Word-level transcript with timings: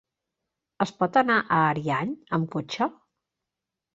Es 0.85 0.93
pot 1.01 1.19
anar 1.21 1.35
a 1.41 1.59
Ariany 1.73 2.15
amb 2.37 2.47
cotxe? 2.57 2.87